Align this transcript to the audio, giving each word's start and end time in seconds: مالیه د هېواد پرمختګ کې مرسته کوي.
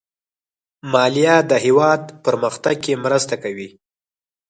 مالیه 0.91 1.35
د 1.49 1.51
هېواد 1.65 2.01
پرمختګ 2.25 2.75
کې 2.85 2.93
مرسته 3.05 3.35
کوي. 3.43 3.69